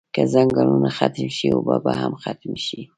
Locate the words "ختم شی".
0.97-1.47